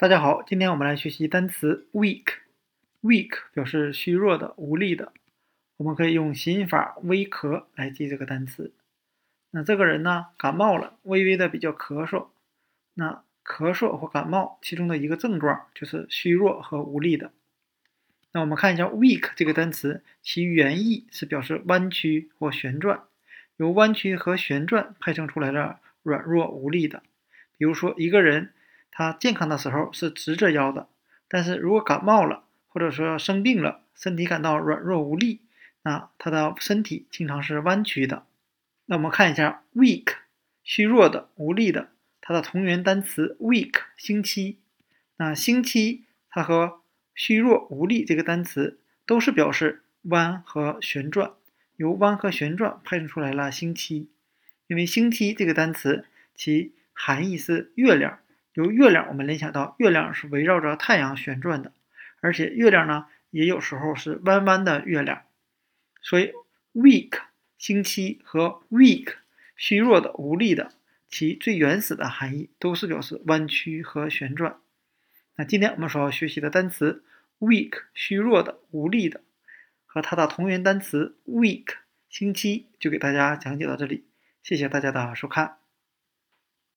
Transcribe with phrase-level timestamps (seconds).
[0.00, 2.26] 大家好，今天我们来学习单词 weak。
[3.02, 5.12] weak 表示虚弱的、无力的。
[5.76, 8.72] 我们可以用谐音法微咳来记这个单词。
[9.50, 12.28] 那这个人呢，感冒了，微微的比较咳嗽。
[12.94, 17.32] 那咳嗽或感冒，其中的一个症状就是虚弱和无力的。
[18.30, 23.02] 那我们看一下 weak 这个单词，其原意是表示弯曲或旋转，
[23.56, 27.02] 由弯曲和旋转派生出来的软弱无力的。
[27.56, 28.52] 比如说一个人。
[28.90, 30.88] 他健康的时候是直着腰的，
[31.28, 35.40] 但是如果感冒了，或者说生病了，身体感到软弱无力，
[35.82, 38.26] 那他的身体经常是弯曲的。
[38.86, 40.14] 那我们看一下 weak，
[40.62, 44.58] 虚弱的、无力的，它的同源单词 weak，星期。
[45.16, 46.80] 那星期它和
[47.14, 51.32] 虚弱、无力这个单词都是表示弯和旋转，
[51.76, 54.10] 由弯和旋转派生出来了星期。
[54.66, 58.18] 因为星期这个单词其含义是月亮。
[58.58, 61.72] 由月亮，我们联想到月亮是围绕着太阳旋转的，
[62.20, 65.22] 而且月亮呢，也有时候是弯弯的月亮。
[66.02, 66.32] 所以
[66.74, 67.20] ，weak
[67.56, 69.14] 星期和 weak
[69.54, 70.72] 虚弱的、无力的，
[71.08, 74.56] 其最原始的含义都是表示弯曲和旋转。
[75.36, 77.04] 那今天我们所要学习的单词
[77.38, 79.20] weak 虚弱的、无力的，
[79.86, 81.76] 和它的同源单词 weak
[82.08, 84.04] 星期，就给大家讲解到这里。
[84.42, 85.67] 谢谢大家的收看。